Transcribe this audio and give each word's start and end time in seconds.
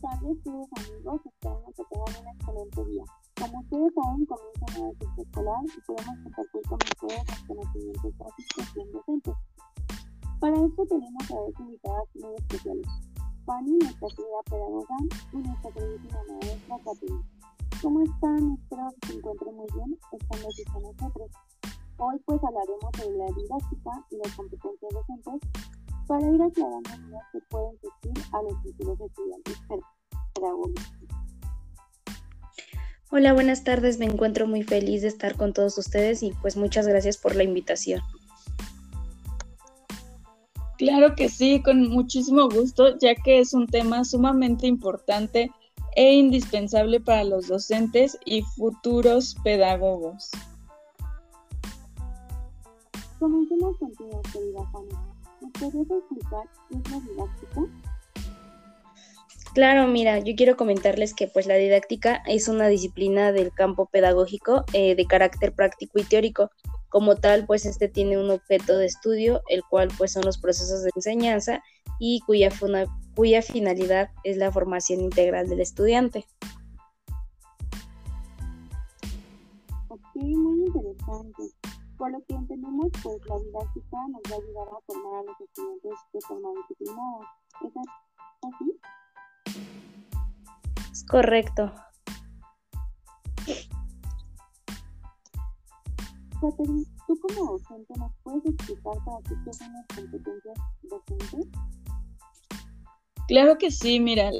tardes, 0.00 0.38
queridos 0.44 0.68
amigos. 0.78 1.20
Esperamos 1.26 1.74
que 1.74 1.84
tengan 1.90 2.22
un 2.22 2.28
excelente 2.28 2.84
día. 2.86 3.04
Como 3.40 3.60
ustedes 3.60 3.92
saben, 3.94 4.26
comienza 4.26 4.64
un 4.66 4.74
nuevo 4.78 4.94
ciclo 4.98 5.22
escolar 5.22 5.62
y 5.64 5.80
queremos 5.82 6.16
compartir 6.22 6.62
con 6.68 6.78
ustedes 6.78 7.22
los 7.28 7.42
conocimientos 7.48 8.18
básicos 8.18 8.66
y 8.76 8.92
docentes. 8.92 9.34
Para 10.40 10.54
esto 10.54 10.82
tenemos 10.86 11.30
a 11.30 11.34
dos 11.34 11.54
invitadas 11.58 12.08
muy 12.14 12.34
especiales. 12.36 12.86
Fanny, 13.46 13.78
nuestra 13.78 14.08
querida 14.14 14.42
pedagoga, 14.44 14.96
y 15.32 15.36
nuestra 15.36 15.70
queridísima 15.72 16.20
maestra 16.28 16.76
Caterina. 16.84 17.24
¿Cómo 17.82 18.02
están? 18.02 18.58
Espero 18.58 18.88
que 19.00 19.08
se 19.08 19.14
encuentren 19.14 19.56
muy 19.56 19.66
bien 19.74 19.98
estando 20.12 20.46
aquí 20.48 20.64
con 20.64 20.82
nosotros. 20.82 21.30
Hoy 21.98 22.16
pues 22.24 22.44
hablaremos 22.44 22.90
sobre 22.96 23.16
la 23.18 23.26
didáctica 23.34 23.90
y 24.10 24.16
las 24.18 24.36
competencias 24.36 24.92
docentes 24.94 25.40
para 26.08 26.26
ir 26.26 26.42
aclarando 26.42 26.90
dudas 27.06 27.22
que 27.32 27.38
pueden 27.50 27.78
surgir 27.80 28.24
a 28.32 28.42
los 28.42 28.62
futuros 28.62 28.98
estudiantes 29.00 29.58
pedagógicos. 30.34 30.84
Hola, 33.10 33.32
buenas 33.34 33.62
tardes. 33.62 33.98
Me 33.98 34.06
encuentro 34.06 34.46
muy 34.46 34.62
feliz 34.62 35.02
de 35.02 35.08
estar 35.08 35.36
con 35.36 35.52
todos 35.52 35.76
ustedes 35.78 36.22
y 36.22 36.32
pues 36.42 36.56
muchas 36.56 36.88
gracias 36.88 37.18
por 37.18 37.36
la 37.36 37.44
invitación. 37.44 38.02
Claro 40.78 41.14
que 41.14 41.28
sí, 41.28 41.60
con 41.62 41.88
muchísimo 41.88 42.48
gusto, 42.48 42.98
ya 42.98 43.14
que 43.14 43.40
es 43.40 43.52
un 43.52 43.66
tema 43.66 44.04
sumamente 44.04 44.66
importante 44.66 45.50
e 45.94 46.14
indispensable 46.14 47.00
para 47.00 47.24
los 47.24 47.48
docentes 47.48 48.18
y 48.24 48.42
futuros 48.42 49.36
pedagogos. 49.42 50.30
Comencemos 53.18 53.76
contigo, 53.78 54.22
querida 54.32 54.62
Fanny. 54.70 55.17
¿Me 55.40 55.50
podrías 55.50 55.86
explicar 55.90 56.44
qué 56.68 56.76
es 56.78 56.90
la 56.90 57.00
didáctica? 57.00 57.60
Claro, 59.54 59.86
mira, 59.88 60.18
yo 60.18 60.34
quiero 60.36 60.56
comentarles 60.56 61.14
que 61.14 61.26
pues 61.26 61.46
la 61.46 61.54
didáctica 61.54 62.22
es 62.26 62.48
una 62.48 62.68
disciplina 62.68 63.32
del 63.32 63.52
campo 63.52 63.86
pedagógico 63.86 64.64
eh, 64.72 64.94
de 64.94 65.06
carácter 65.06 65.52
práctico 65.52 65.98
y 65.98 66.04
teórico. 66.04 66.50
Como 66.88 67.16
tal, 67.16 67.46
pues 67.46 67.66
este 67.66 67.88
tiene 67.88 68.18
un 68.18 68.30
objeto 68.30 68.78
de 68.78 68.86
estudio, 68.86 69.42
el 69.48 69.62
cual 69.64 69.88
pues 69.98 70.12
son 70.12 70.24
los 70.24 70.38
procesos 70.38 70.82
de 70.82 70.90
enseñanza 70.94 71.62
y 71.98 72.20
cuya, 72.20 72.50
cuya 73.14 73.42
finalidad 73.42 74.10
es 74.22 74.36
la 74.36 74.52
formación 74.52 75.00
integral 75.00 75.48
del 75.48 75.60
estudiante. 75.60 76.26
Ok, 79.88 80.00
muy 80.14 80.66
interesante. 80.66 81.42
Por 81.98 82.12
lo 82.12 82.24
que 82.26 82.34
entendemos, 82.34 82.86
pues 83.02 83.18
la 83.26 83.38
didáctica 83.40 83.96
nos 84.08 84.22
va 84.30 84.36
a 84.36 84.38
ayudar 84.38 84.68
a 84.68 84.80
formar 84.86 85.14
a 85.18 85.22
los 85.24 85.40
estudiantes 85.40 85.92
de 86.12 86.20
forma 86.20 86.48
disciplinada. 86.60 87.20
¿Es 87.64 87.72
así? 88.54 88.80
Es 90.92 91.04
correcto. 91.06 91.72
Catherine, 96.40 96.84
tú 97.08 97.18
como 97.20 97.52
docente, 97.52 97.94
¿nos 97.98 98.12
puedes 98.22 98.46
explicar 98.46 98.94
para 99.04 99.18
ti 99.22 99.34
qué 99.44 99.52
son 99.52 99.72
las 99.72 99.86
competencias 99.88 100.58
docentes? 100.82 101.46
Claro 103.26 103.58
que 103.58 103.72
sí, 103.72 103.98
mira. 103.98 104.30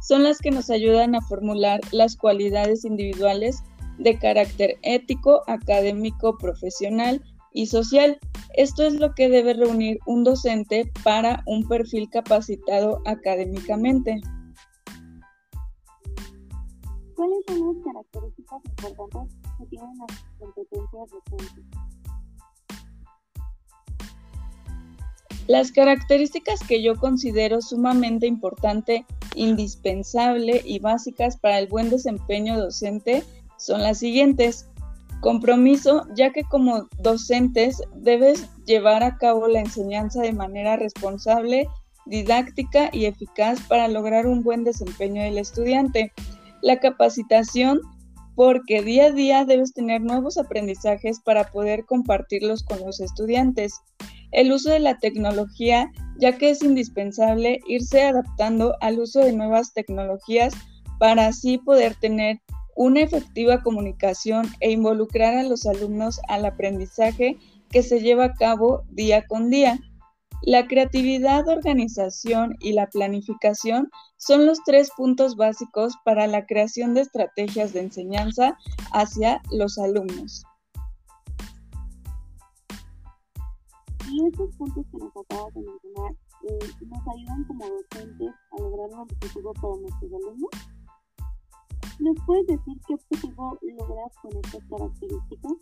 Son 0.00 0.24
las 0.24 0.38
que 0.38 0.50
nos 0.50 0.70
ayudan 0.70 1.14
a 1.14 1.20
formular 1.20 1.80
las 1.92 2.16
cualidades 2.16 2.86
individuales 2.86 3.62
de 3.98 4.18
carácter 4.18 4.78
ético, 4.82 5.42
académico, 5.46 6.36
profesional 6.38 7.22
y 7.52 7.66
social. 7.66 8.18
Esto 8.54 8.84
es 8.84 8.94
lo 8.94 9.14
que 9.14 9.28
debe 9.28 9.54
reunir 9.54 9.98
un 10.06 10.24
docente 10.24 10.90
para 11.04 11.42
un 11.46 11.66
perfil 11.66 12.08
capacitado 12.10 13.02
académicamente. 13.04 14.20
¿Cuáles 17.14 17.44
son 17.48 17.74
las 17.74 17.84
características 17.84 18.60
importantes 18.64 19.36
que 19.58 19.66
tienen 19.66 19.98
las 19.98 20.24
competencias 20.38 21.10
docentes? 21.10 21.64
Las 25.48 25.72
características 25.72 26.60
que 26.68 26.82
yo 26.82 26.94
considero 26.96 27.62
sumamente 27.62 28.26
importante, 28.26 29.06
indispensable 29.34 30.60
y 30.62 30.78
básicas 30.78 31.38
para 31.38 31.58
el 31.58 31.68
buen 31.68 31.88
desempeño 31.88 32.58
docente 32.58 33.24
son 33.58 33.82
las 33.82 33.98
siguientes. 33.98 34.68
Compromiso, 35.20 36.06
ya 36.14 36.30
que 36.30 36.44
como 36.44 36.88
docentes 37.00 37.82
debes 37.96 38.48
llevar 38.66 39.02
a 39.02 39.16
cabo 39.16 39.48
la 39.48 39.60
enseñanza 39.60 40.22
de 40.22 40.32
manera 40.32 40.76
responsable, 40.76 41.68
didáctica 42.06 42.88
y 42.92 43.06
eficaz 43.06 43.60
para 43.68 43.88
lograr 43.88 44.26
un 44.26 44.42
buen 44.42 44.64
desempeño 44.64 45.22
del 45.22 45.38
estudiante. 45.38 46.12
La 46.62 46.78
capacitación, 46.78 47.80
porque 48.34 48.82
día 48.82 49.06
a 49.06 49.10
día 49.10 49.44
debes 49.44 49.74
tener 49.74 50.00
nuevos 50.00 50.38
aprendizajes 50.38 51.20
para 51.20 51.50
poder 51.50 51.84
compartirlos 51.84 52.62
con 52.62 52.80
los 52.80 53.00
estudiantes. 53.00 53.80
El 54.30 54.52
uso 54.52 54.70
de 54.70 54.78
la 54.78 54.98
tecnología, 54.98 55.90
ya 56.20 56.36
que 56.38 56.50
es 56.50 56.62
indispensable 56.62 57.60
irse 57.66 58.02
adaptando 58.02 58.76
al 58.80 59.00
uso 59.00 59.20
de 59.20 59.32
nuevas 59.32 59.72
tecnologías 59.72 60.54
para 60.98 61.26
así 61.26 61.58
poder 61.58 61.94
tener 61.96 62.40
una 62.78 63.00
efectiva 63.00 63.60
comunicación 63.64 64.46
e 64.60 64.70
involucrar 64.70 65.36
a 65.36 65.42
los 65.42 65.66
alumnos 65.66 66.20
al 66.28 66.46
aprendizaje 66.46 67.36
que 67.70 67.82
se 67.82 67.98
lleva 67.98 68.26
a 68.26 68.34
cabo 68.34 68.84
día 68.90 69.26
con 69.26 69.50
día. 69.50 69.80
La 70.42 70.68
creatividad, 70.68 71.48
organización 71.48 72.54
y 72.60 72.74
la 72.74 72.86
planificación 72.86 73.90
son 74.16 74.46
los 74.46 74.60
tres 74.64 74.92
puntos 74.96 75.34
básicos 75.34 75.94
para 76.04 76.28
la 76.28 76.46
creación 76.46 76.94
de 76.94 77.00
estrategias 77.00 77.72
de 77.72 77.80
enseñanza 77.80 78.56
hacia 78.92 79.42
los 79.50 79.76
alumnos. 79.78 80.44
Y 84.08 84.24
estos 84.24 84.54
puntos 84.54 84.86
que 84.92 84.98
nos 84.98 85.10
acabas 85.16 85.52
de 85.52 85.62
mencionar 85.62 86.12
eh, 86.48 86.86
nos 86.86 87.08
ayudan 87.08 87.44
como 87.44 87.66
docentes 87.66 88.30
a 88.52 88.62
lograr 88.62 88.88
un 88.90 89.00
objetivo 89.00 89.52
para 89.54 89.76
nuestros 89.80 90.12
alumnos. 90.12 90.77
¿Nos 92.00 92.16
puedes 92.26 92.46
decir 92.46 92.74
qué 92.86 92.94
objetivo 92.94 93.58
logras 93.62 94.12
con 94.22 94.30
estas 94.44 94.62
características? 94.70 95.52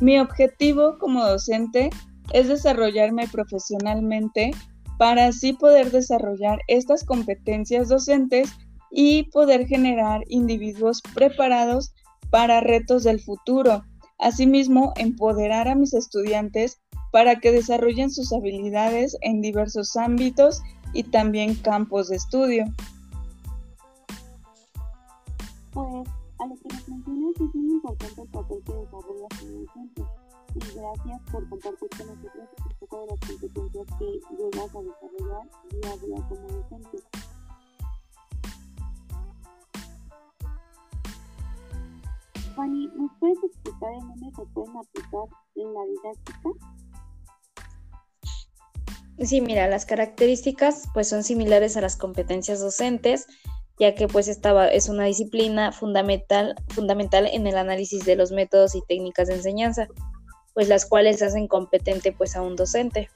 Mi 0.00 0.18
objetivo 0.18 0.98
como 0.98 1.24
docente 1.24 1.90
es 2.32 2.48
desarrollarme 2.48 3.28
profesionalmente 3.28 4.50
para 4.98 5.26
así 5.26 5.52
poder 5.52 5.90
desarrollar 5.90 6.60
estas 6.68 7.04
competencias 7.04 7.88
docentes 7.88 8.50
y 8.90 9.24
poder 9.24 9.66
generar 9.66 10.22
individuos 10.28 11.02
preparados 11.14 11.92
para 12.30 12.60
retos 12.60 13.04
del 13.04 13.20
futuro. 13.20 13.84
Asimismo, 14.18 14.94
empoderar 14.96 15.68
a 15.68 15.74
mis 15.74 15.92
estudiantes 15.92 16.80
para 17.12 17.36
que 17.36 17.52
desarrollen 17.52 18.10
sus 18.10 18.32
habilidades 18.32 19.16
en 19.20 19.40
diversos 19.40 19.96
ámbitos 19.96 20.62
y 20.92 21.02
también 21.02 21.54
campos 21.56 22.08
de 22.08 22.16
estudio. 22.16 22.64
Pues 25.74 26.08
a 26.38 26.46
lo 26.46 26.54
que 26.54 26.68
nos 26.68 26.88
mencionas 26.88 27.34
es 27.34 27.54
muy 27.54 27.72
importante 27.74 28.22
el 28.22 28.28
papel 28.28 28.62
que 28.64 28.72
desarrolla 28.74 29.28
como 29.40 29.58
docente. 29.58 30.04
Y 30.54 30.58
gracias 30.78 31.20
por 31.32 31.48
compartir 31.48 31.88
con 31.98 32.06
nosotros 32.06 32.48
un 32.64 32.76
poco 32.78 33.00
de 33.00 33.06
las 33.08 33.18
competencias 33.18 33.86
que 33.98 34.06
llegas 34.36 34.76
a 34.76 34.82
desarrollar 34.82 35.48
día 35.70 35.92
a 35.92 35.96
día 35.96 36.28
como 36.28 36.48
docente. 36.48 36.98
Fanny, 42.54 42.86
¿nos 42.94 43.10
puedes 43.18 43.38
explicar 43.42 43.92
en 43.94 44.08
dónde 44.08 44.30
se 44.36 44.46
pueden 44.54 44.76
aplicar 44.76 45.28
en 45.56 45.74
la 45.74 45.80
didáctica? 45.86 46.50
Sí, 49.18 49.40
mira, 49.40 49.66
las 49.66 49.86
características 49.86 50.88
pues 50.94 51.08
son 51.08 51.24
similares 51.24 51.76
a 51.76 51.80
las 51.80 51.96
competencias 51.96 52.60
docentes, 52.60 53.26
ya 53.78 53.94
que 53.94 54.08
pues 54.08 54.28
esta 54.28 54.68
es 54.68 54.88
una 54.88 55.04
disciplina 55.04 55.72
fundamental, 55.72 56.54
fundamental 56.68 57.26
en 57.26 57.46
el 57.46 57.56
análisis 57.56 58.04
de 58.04 58.16
los 58.16 58.30
métodos 58.30 58.74
y 58.74 58.82
técnicas 58.82 59.28
de 59.28 59.34
enseñanza, 59.34 59.88
pues 60.54 60.68
las 60.68 60.86
cuales 60.86 61.22
hacen 61.22 61.48
competente 61.48 62.12
pues 62.12 62.36
a 62.36 62.42
un 62.42 62.56
docente. 62.56 63.10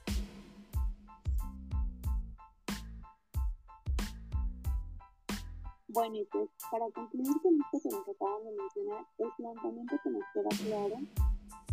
Bueno, 5.87 6.15
y 6.15 6.25
pues 6.25 6.49
para 6.71 6.85
concluir 6.91 7.35
con 7.41 7.55
esto 7.55 7.89
que 7.89 7.95
nos 7.95 8.07
acaban 8.07 8.43
de 8.45 8.51
mencionar, 8.51 9.05
el 9.17 9.27
planteamiento 9.37 9.95
que 10.03 10.09
nos 10.11 10.23
queda 10.33 10.49
claro 10.67 10.95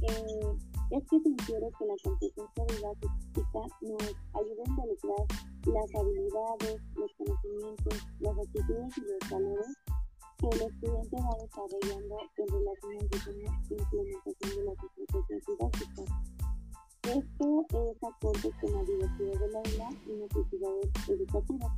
eh, 0.02 0.56
es 0.90 1.04
que 1.10 1.20
se 1.20 1.28
infiere 1.28 1.68
que 1.78 1.84
la 1.86 1.94
competencia 2.02 2.64
didáctica 2.68 3.60
nos 3.82 4.02
ayuda 4.34 4.62
a 4.62 4.68
involucrar 4.68 5.26
las 5.66 5.94
habilidades, 5.94 6.80
conocimientos, 7.76 8.20
las 8.20 8.38
actitudes 8.38 8.99
y 8.99 9.00
los 9.00 9.31
valores 9.31 9.67
que 10.38 10.49
el 10.49 10.62
estudiante 10.62 11.17
va 11.17 11.37
desarrollando 11.43 12.19
en 12.37 12.49
relación 12.49 12.93
a 12.93 13.00
la 13.00 13.11
implementación 13.70 14.56
de 14.56 14.64
las 14.64 14.76
estrategias 14.84 15.43
didácticas. 15.46 16.08
Esto 17.02 17.67
es 17.70 18.02
acorde 18.02 18.50
con 18.61 18.73
la 18.73 18.82
diversidad 18.82 19.40
del 19.40 19.56
aula 19.56 19.90
y 20.06 20.12
necesidades 20.12 20.90
educativas 21.08 21.73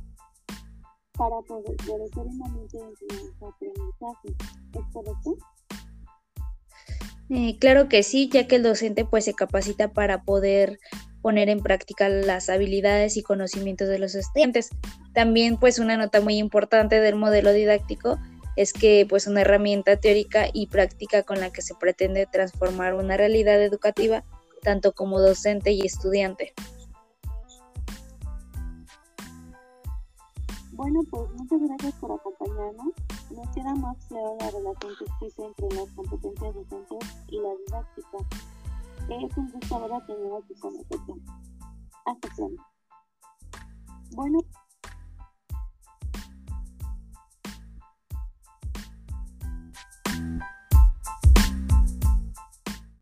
para 1.13 1.41
poder 1.41 1.75
ser 1.81 2.25
un 2.25 2.43
ambiente 2.43 2.77
de 2.77 2.83
enseñanza-aprendizaje. 2.83 4.29
¿Es 4.73 4.93
correcto? 4.93 5.37
Eh, 7.29 7.59
claro 7.59 7.89
que 7.89 8.01
sí, 8.03 8.29
ya 8.29 8.47
que 8.47 8.55
el 8.55 8.63
docente 8.63 9.05
pues 9.05 9.25
se 9.25 9.35
capacita 9.35 9.93
para 9.93 10.23
poder 10.23 10.79
poner 11.21 11.49
en 11.49 11.61
práctica 11.61 12.09
las 12.09 12.49
habilidades 12.49 13.17
y 13.17 13.23
conocimientos 13.23 13.87
de 13.87 13.99
los 13.99 14.15
estudiantes. 14.15 14.69
También 15.13 15.57
pues 15.57 15.79
una 15.79 15.97
nota 15.97 16.21
muy 16.21 16.37
importante 16.37 16.99
del 16.99 17.15
modelo 17.15 17.53
didáctico 17.53 18.19
es 18.55 18.73
que 18.73 19.05
pues 19.09 19.27
una 19.27 19.41
herramienta 19.41 19.97
teórica 19.97 20.47
y 20.53 20.67
práctica 20.67 21.23
con 21.23 21.39
la 21.39 21.51
que 21.51 21.61
se 21.61 21.75
pretende 21.75 22.25
transformar 22.25 22.93
una 22.93 23.15
realidad 23.17 23.61
educativa 23.61 24.23
tanto 24.61 24.91
como 24.91 25.19
docente 25.19 25.71
y 25.71 25.81
estudiante. 25.81 26.53
Bueno, 30.73 31.01
pues 31.11 31.29
muchas 31.31 31.59
gracias 31.67 31.93
por 31.99 32.13
acompañarnos. 32.13 32.93
Nos 33.31 33.49
queda 33.53 33.75
más 33.75 33.97
claro 34.07 34.37
la 34.39 34.49
relación 34.49 34.93
que 34.97 35.03
existe 35.05 35.43
entre 35.43 35.75
las 35.75 35.89
competencias 35.93 36.55
docentes 36.55 37.15
y 37.27 37.37
la 37.37 37.49
didáctica. 37.65 38.17
Es 39.09 39.37
un 39.37 39.51
gusto 39.51 39.75
haber 39.75 39.93
aquí 39.93 40.13
con 40.59 40.73
nosotros. 40.75 41.17
Hasta 42.05 42.29
pronto. 42.35 42.63
Bueno, 44.11 44.39